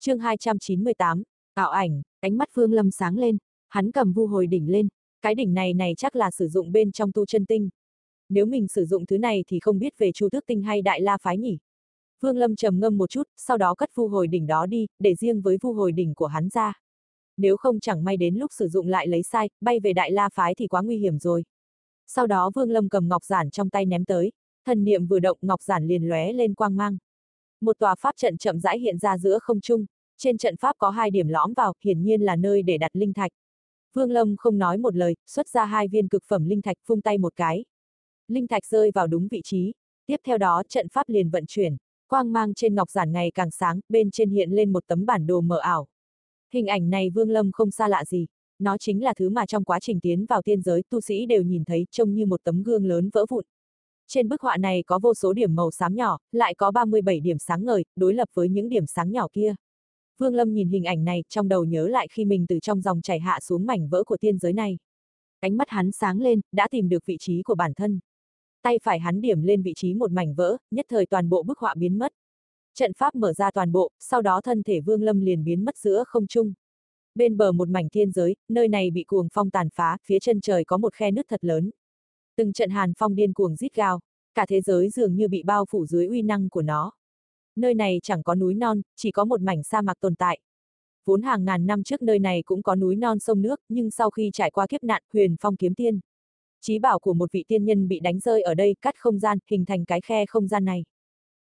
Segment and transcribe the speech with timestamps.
[0.00, 1.22] chương 298,
[1.54, 4.88] ảo ảnh, ánh mắt Vương Lâm sáng lên, hắn cầm vu hồi đỉnh lên,
[5.22, 7.68] cái đỉnh này này chắc là sử dụng bên trong tu chân tinh.
[8.28, 11.00] Nếu mình sử dụng thứ này thì không biết về chu tước tinh hay đại
[11.00, 11.58] la phái nhỉ.
[12.20, 15.14] Vương Lâm trầm ngâm một chút, sau đó cất vu hồi đỉnh đó đi, để
[15.14, 16.72] riêng với vu hồi đỉnh của hắn ra.
[17.36, 20.28] Nếu không chẳng may đến lúc sử dụng lại lấy sai, bay về đại la
[20.28, 21.44] phái thì quá nguy hiểm rồi.
[22.06, 24.32] Sau đó Vương Lâm cầm ngọc giản trong tay ném tới,
[24.66, 26.98] thần niệm vừa động ngọc giản liền lóe lên quang mang.
[27.60, 29.86] Một tòa pháp trận chậm rãi hiện ra giữa không trung,
[30.18, 33.12] trên trận pháp có hai điểm lõm vào, hiển nhiên là nơi để đặt linh
[33.12, 33.32] thạch.
[33.94, 37.00] Vương Lâm không nói một lời, xuất ra hai viên cực phẩm linh thạch vung
[37.00, 37.64] tay một cái.
[38.28, 39.74] Linh thạch rơi vào đúng vị trí,
[40.06, 41.76] tiếp theo đó trận pháp liền vận chuyển,
[42.08, 45.26] quang mang trên ngọc giản ngày càng sáng, bên trên hiện lên một tấm bản
[45.26, 45.86] đồ mờ ảo.
[46.52, 48.26] Hình ảnh này Vương Lâm không xa lạ gì,
[48.58, 51.42] nó chính là thứ mà trong quá trình tiến vào tiên giới tu sĩ đều
[51.42, 53.44] nhìn thấy trông như một tấm gương lớn vỡ vụn.
[54.08, 57.38] Trên bức họa này có vô số điểm màu xám nhỏ, lại có 37 điểm
[57.38, 59.54] sáng ngời, đối lập với những điểm sáng nhỏ kia.
[60.18, 63.00] Vương Lâm nhìn hình ảnh này, trong đầu nhớ lại khi mình từ trong dòng
[63.00, 64.78] chảy hạ xuống mảnh vỡ của tiên giới này.
[65.40, 68.00] Ánh mắt hắn sáng lên, đã tìm được vị trí của bản thân.
[68.62, 71.58] Tay phải hắn điểm lên vị trí một mảnh vỡ, nhất thời toàn bộ bức
[71.58, 72.12] họa biến mất.
[72.74, 75.76] Trận pháp mở ra toàn bộ, sau đó thân thể Vương Lâm liền biến mất
[75.76, 76.52] giữa không trung.
[77.14, 80.40] Bên bờ một mảnh thiên giới, nơi này bị cuồng phong tàn phá, phía chân
[80.40, 81.70] trời có một khe nứt thật lớn.
[82.36, 84.00] Từng trận hàn phong điên cuồng rít gào,
[84.38, 86.92] cả thế giới dường như bị bao phủ dưới uy năng của nó.
[87.56, 90.40] Nơi này chẳng có núi non, chỉ có một mảnh sa mạc tồn tại.
[91.04, 94.10] Vốn hàng ngàn năm trước nơi này cũng có núi non sông nước, nhưng sau
[94.10, 96.00] khi trải qua kiếp nạn, huyền phong kiếm tiên.
[96.60, 99.38] Chí bảo của một vị tiên nhân bị đánh rơi ở đây, cắt không gian,
[99.50, 100.84] hình thành cái khe không gian này.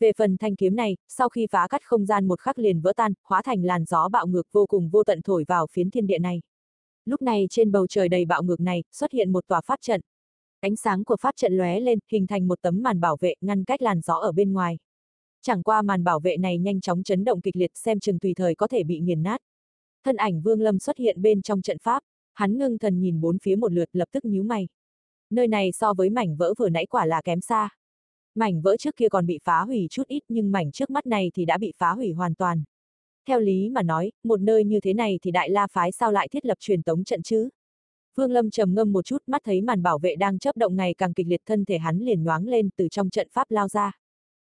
[0.00, 2.92] Về phần thanh kiếm này, sau khi phá cắt không gian một khắc liền vỡ
[2.96, 6.06] tan, hóa thành làn gió bạo ngược vô cùng vô tận thổi vào phiến thiên
[6.06, 6.40] địa này.
[7.04, 10.00] Lúc này trên bầu trời đầy bạo ngược này, xuất hiện một tòa pháp trận.
[10.60, 13.64] Ánh sáng của pháp trận lóe lên, hình thành một tấm màn bảo vệ, ngăn
[13.64, 14.78] cách làn gió ở bên ngoài.
[15.42, 18.34] Chẳng qua màn bảo vệ này nhanh chóng chấn động kịch liệt xem chừng tùy
[18.34, 19.40] thời có thể bị nghiền nát.
[20.04, 22.02] Thân ảnh Vương Lâm xuất hiện bên trong trận pháp,
[22.34, 24.68] hắn ngưng thần nhìn bốn phía một lượt lập tức nhíu mày.
[25.30, 27.68] Nơi này so với mảnh vỡ vừa nãy quả là kém xa.
[28.34, 31.30] Mảnh vỡ trước kia còn bị phá hủy chút ít nhưng mảnh trước mắt này
[31.34, 32.62] thì đã bị phá hủy hoàn toàn.
[33.28, 36.28] Theo lý mà nói, một nơi như thế này thì Đại La Phái sao lại
[36.28, 37.48] thiết lập truyền tống trận chứ?
[38.18, 40.94] Vương Lâm trầm ngâm một chút mắt thấy màn bảo vệ đang chớp động ngày
[40.98, 43.92] càng kịch liệt thân thể hắn liền nhoáng lên từ trong trận pháp lao ra.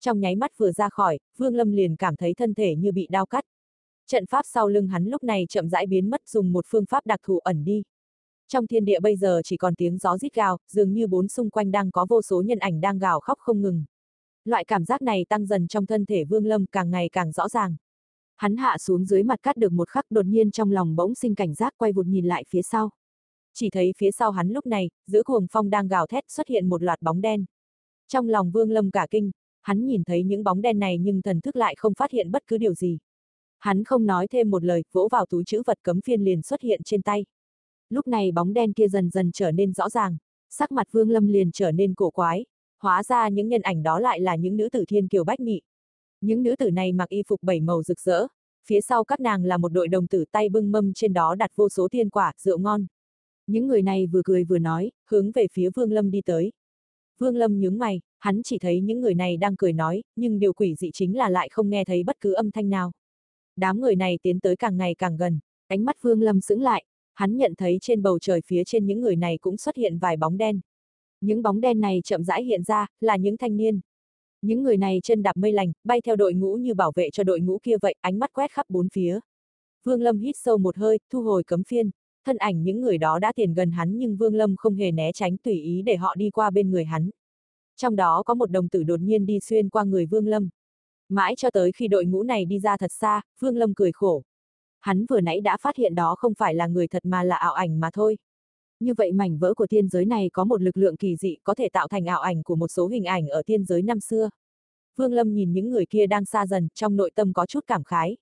[0.00, 3.06] Trong nháy mắt vừa ra khỏi, Vương Lâm liền cảm thấy thân thể như bị
[3.10, 3.44] đao cắt.
[4.06, 7.06] Trận pháp sau lưng hắn lúc này chậm rãi biến mất dùng một phương pháp
[7.06, 7.82] đặc thù ẩn đi.
[8.48, 11.50] Trong thiên địa bây giờ chỉ còn tiếng gió rít gào, dường như bốn xung
[11.50, 13.84] quanh đang có vô số nhân ảnh đang gào khóc không ngừng.
[14.44, 17.48] Loại cảm giác này tăng dần trong thân thể Vương Lâm càng ngày càng rõ
[17.48, 17.76] ràng.
[18.36, 21.34] Hắn hạ xuống dưới mặt cắt được một khắc đột nhiên trong lòng bỗng sinh
[21.34, 22.90] cảnh giác quay vụt nhìn lại phía sau.
[23.54, 26.68] Chỉ thấy phía sau hắn lúc này, giữa cuồng phong đang gào thét xuất hiện
[26.68, 27.44] một loạt bóng đen.
[28.08, 29.30] Trong lòng Vương Lâm cả kinh,
[29.62, 32.42] hắn nhìn thấy những bóng đen này nhưng thần thức lại không phát hiện bất
[32.46, 32.98] cứ điều gì.
[33.58, 36.62] Hắn không nói thêm một lời, vỗ vào túi chữ vật cấm phiên liền xuất
[36.62, 37.24] hiện trên tay.
[37.90, 40.16] Lúc này bóng đen kia dần dần trở nên rõ ràng,
[40.50, 42.44] sắc mặt Vương Lâm liền trở nên cổ quái,
[42.80, 45.60] hóa ra những nhân ảnh đó lại là những nữ tử thiên kiều bách mị
[46.20, 48.26] Những nữ tử này mặc y phục bảy màu rực rỡ,
[48.66, 51.50] phía sau các nàng là một đội đồng tử tay bưng mâm trên đó đặt
[51.54, 52.86] vô số thiên quả, rượu ngon.
[53.52, 56.52] Những người này vừa cười vừa nói, hướng về phía Vương Lâm đi tới.
[57.18, 60.52] Vương Lâm nhướng mày, hắn chỉ thấy những người này đang cười nói, nhưng điều
[60.52, 62.92] quỷ dị chính là lại không nghe thấy bất cứ âm thanh nào.
[63.56, 66.84] Đám người này tiến tới càng ngày càng gần, ánh mắt Vương Lâm sững lại,
[67.14, 70.16] hắn nhận thấy trên bầu trời phía trên những người này cũng xuất hiện vài
[70.16, 70.60] bóng đen.
[71.20, 73.80] Những bóng đen này chậm rãi hiện ra, là những thanh niên.
[74.42, 77.24] Những người này chân đạp mây lành, bay theo đội ngũ như bảo vệ cho
[77.24, 79.20] đội ngũ kia vậy, ánh mắt quét khắp bốn phía.
[79.84, 81.90] Vương Lâm hít sâu một hơi, thu hồi cấm phiên.
[82.26, 85.12] Thân ảnh những người đó đã tiền gần hắn nhưng Vương Lâm không hề né
[85.12, 87.10] tránh tùy ý để họ đi qua bên người hắn.
[87.76, 90.48] Trong đó có một đồng tử đột nhiên đi xuyên qua người Vương Lâm.
[91.08, 94.22] Mãi cho tới khi đội ngũ này đi ra thật xa, Vương Lâm cười khổ.
[94.80, 97.52] Hắn vừa nãy đã phát hiện đó không phải là người thật mà là ảo
[97.52, 98.18] ảnh mà thôi.
[98.80, 101.54] Như vậy mảnh vỡ của thiên giới này có một lực lượng kỳ dị có
[101.54, 104.30] thể tạo thành ảo ảnh của một số hình ảnh ở thiên giới năm xưa.
[104.96, 107.84] Vương Lâm nhìn những người kia đang xa dần, trong nội tâm có chút cảm
[107.84, 108.16] khái.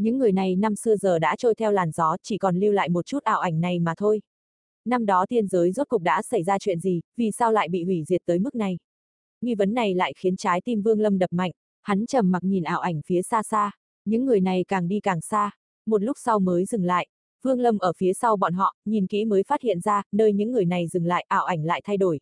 [0.00, 2.88] Những người này năm xưa giờ đã trôi theo làn gió, chỉ còn lưu lại
[2.88, 4.20] một chút ảo ảnh này mà thôi.
[4.84, 7.84] Năm đó thiên giới rốt cục đã xảy ra chuyện gì, vì sao lại bị
[7.84, 8.78] hủy diệt tới mức này?
[9.40, 11.50] Nghi vấn này lại khiến trái tim Vương Lâm đập mạnh,
[11.82, 13.70] hắn trầm mặc nhìn ảo ảnh phía xa xa,
[14.04, 15.50] những người này càng đi càng xa,
[15.86, 17.06] một lúc sau mới dừng lại.
[17.42, 20.52] Vương Lâm ở phía sau bọn họ, nhìn kỹ mới phát hiện ra, nơi những
[20.52, 22.20] người này dừng lại, ảo ảnh lại thay đổi.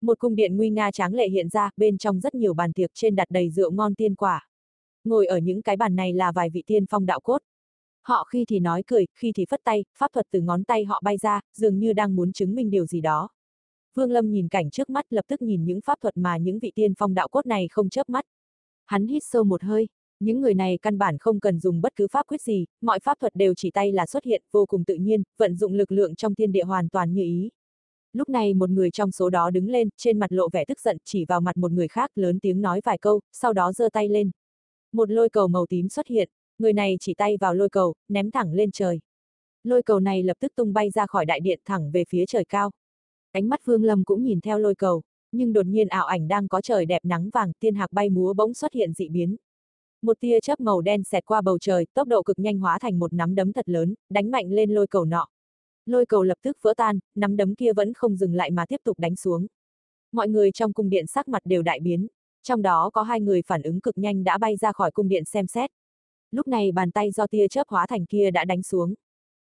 [0.00, 2.90] Một cung điện nguy nga tráng lệ hiện ra, bên trong rất nhiều bàn tiệc
[2.94, 4.47] trên đặt đầy rượu ngon tiên quả.
[5.08, 7.42] Ngồi ở những cái bàn này là vài vị tiên phong đạo cốt.
[8.02, 11.00] Họ khi thì nói cười, khi thì phất tay, pháp thuật từ ngón tay họ
[11.04, 13.28] bay ra, dường như đang muốn chứng minh điều gì đó.
[13.94, 16.72] Vương Lâm nhìn cảnh trước mắt lập tức nhìn những pháp thuật mà những vị
[16.74, 18.24] tiên phong đạo cốt này không chớp mắt.
[18.86, 19.88] Hắn hít sâu một hơi,
[20.20, 23.18] Những người này căn bản không cần dùng bất cứ pháp quyết gì, mọi pháp
[23.20, 26.14] thuật đều chỉ tay là xuất hiện, vô cùng tự nhiên, vận dụng lực lượng
[26.14, 27.50] trong thiên địa hoàn toàn như ý.
[28.12, 30.96] Lúc này một người trong số đó đứng lên, trên mặt lộ vẻ tức giận,
[31.04, 34.08] chỉ vào mặt một người khác, lớn tiếng nói vài câu, sau đó giơ tay
[34.08, 34.30] lên.
[34.92, 38.30] Một lôi cầu màu tím xuất hiện, người này chỉ tay vào lôi cầu, ném
[38.30, 39.00] thẳng lên trời.
[39.64, 42.44] Lôi cầu này lập tức tung bay ra khỏi đại điện thẳng về phía trời
[42.44, 42.70] cao.
[43.32, 45.02] Ánh mắt Vương Lâm cũng nhìn theo lôi cầu,
[45.32, 48.32] nhưng đột nhiên ảo ảnh đang có trời đẹp nắng vàng, tiên hạc bay múa
[48.32, 49.36] bỗng xuất hiện dị biến.
[50.02, 52.98] Một tia chớp màu đen xẹt qua bầu trời, tốc độ cực nhanh hóa thành
[52.98, 55.26] một nắm đấm thật lớn, đánh mạnh lên lôi cầu nọ.
[55.86, 58.80] Lôi cầu lập tức vỡ tan, nắm đấm kia vẫn không dừng lại mà tiếp
[58.84, 59.46] tục đánh xuống.
[60.12, 62.06] Mọi người trong cung điện sắc mặt đều đại biến,
[62.48, 65.24] trong đó có hai người phản ứng cực nhanh đã bay ra khỏi cung điện
[65.24, 65.70] xem xét.
[66.30, 68.94] Lúc này bàn tay do tia chớp hóa thành kia đã đánh xuống.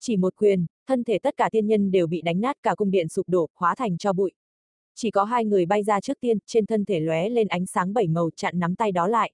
[0.00, 2.90] Chỉ một quyền, thân thể tất cả tiên nhân đều bị đánh nát cả cung
[2.90, 4.32] điện sụp đổ, hóa thành cho bụi.
[4.94, 7.92] Chỉ có hai người bay ra trước tiên, trên thân thể lóe lên ánh sáng
[7.92, 9.32] bảy màu chặn nắm tay đó lại.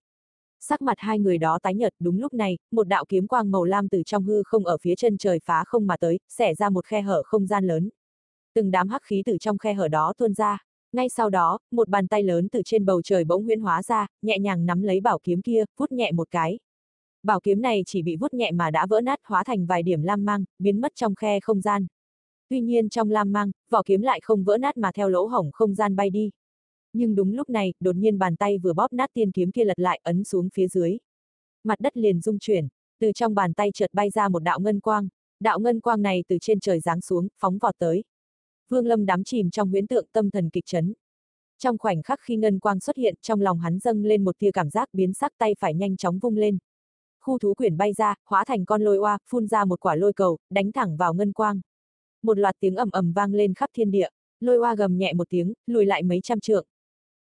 [0.61, 3.65] Sắc mặt hai người đó tái nhợt, đúng lúc này, một đạo kiếm quang màu
[3.65, 6.71] lam từ trong hư không ở phía chân trời phá không mà tới, xẻ ra
[6.71, 7.91] một khe hở không gian lớn.
[8.55, 10.59] Từng đám hắc khí từ trong khe hở đó tuôn ra.
[10.95, 14.07] Ngay sau đó, một bàn tay lớn từ trên bầu trời bỗng huyễn hóa ra,
[14.23, 16.59] nhẹ nhàng nắm lấy bảo kiếm kia, vút nhẹ một cái.
[17.23, 20.03] Bảo kiếm này chỉ bị vút nhẹ mà đã vỡ nát hóa thành vài điểm
[20.03, 21.87] lam mang, biến mất trong khe không gian.
[22.49, 25.51] Tuy nhiên trong lam mang, vỏ kiếm lại không vỡ nát mà theo lỗ hổng
[25.53, 26.31] không gian bay đi.
[26.93, 29.79] Nhưng đúng lúc này, đột nhiên bàn tay vừa bóp nát tiên kiếm kia lật
[29.79, 30.99] lại ấn xuống phía dưới.
[31.65, 32.69] Mặt đất liền rung chuyển,
[33.01, 35.09] từ trong bàn tay chợt bay ra một đạo ngân quang,
[35.41, 38.05] đạo ngân quang này từ trên trời giáng xuống, phóng vọt tới.
[38.69, 40.95] Vương Lâm đắm chìm trong huyễn tượng tâm thần kịch chấn.
[41.59, 44.51] Trong khoảnh khắc khi ngân quang xuất hiện, trong lòng hắn dâng lên một tia
[44.51, 46.59] cảm giác biến sắc tay phải nhanh chóng vung lên.
[47.21, 50.13] Khu thú quyển bay ra, hóa thành con lôi oa, phun ra một quả lôi
[50.13, 51.61] cầu, đánh thẳng vào ngân quang.
[52.23, 54.09] Một loạt tiếng ầm ầm vang lên khắp thiên địa,
[54.41, 56.67] lôi oa gầm nhẹ một tiếng, lùi lại mấy trăm trượng.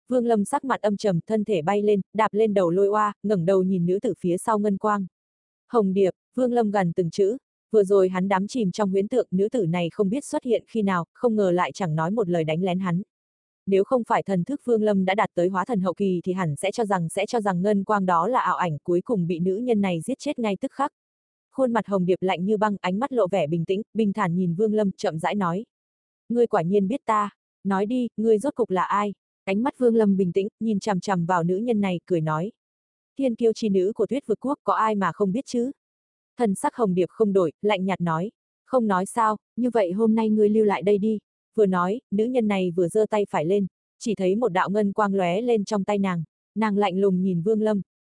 [0.08, 3.12] Vương Lâm sắc mặt âm trầm, thân thể bay lên, đạp lên đầu lôi oa,
[3.22, 5.06] ngẩng đầu nhìn nữ tử phía sau ngân quang.
[5.68, 7.36] Hồng Điệp, Vương Lâm gần từng chữ,
[7.74, 10.64] vừa rồi hắn đắm chìm trong huyễn tượng, nữ tử này không biết xuất hiện
[10.68, 13.02] khi nào, không ngờ lại chẳng nói một lời đánh lén hắn.
[13.66, 16.32] Nếu không phải thần thức Vương Lâm đã đạt tới hóa thần hậu kỳ thì
[16.32, 19.26] hẳn sẽ cho rằng sẽ cho rằng ngân quang đó là ảo ảnh, cuối cùng
[19.26, 20.92] bị nữ nhân này giết chết ngay tức khắc.
[21.52, 24.34] Khuôn mặt Hồng Điệp lạnh như băng, ánh mắt lộ vẻ bình tĩnh, bình thản
[24.34, 25.64] nhìn Vương Lâm, chậm rãi nói:
[26.28, 27.30] "Ngươi quả nhiên biết ta,
[27.64, 31.00] nói đi, ngươi rốt cục là ai?" Ánh mắt Vương Lâm bình tĩnh, nhìn chằm
[31.00, 32.52] chằm vào nữ nhân này, cười nói.
[33.18, 35.70] Thiên kiêu chi nữ của tuyết vực quốc có ai mà không biết chứ?
[36.38, 38.30] Thần sắc hồng điệp không đổi, lạnh nhạt nói.
[38.66, 41.18] Không nói sao, như vậy hôm nay ngươi lưu lại đây đi.
[41.54, 43.66] Vừa nói, nữ nhân này vừa giơ tay phải lên,
[43.98, 46.24] chỉ thấy một đạo ngân quang lóe lên trong tay nàng.
[46.54, 47.82] Nàng lạnh lùng nhìn Vương Lâm,